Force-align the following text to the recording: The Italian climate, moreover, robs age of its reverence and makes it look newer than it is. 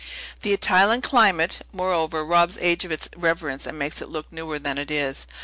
The 0.41 0.51
Italian 0.51 1.03
climate, 1.03 1.59
moreover, 1.71 2.25
robs 2.25 2.57
age 2.59 2.83
of 2.85 2.91
its 2.91 3.07
reverence 3.15 3.67
and 3.67 3.77
makes 3.77 4.01
it 4.01 4.09
look 4.09 4.33
newer 4.33 4.57
than 4.57 4.79
it 4.79 4.89
is. 4.89 5.27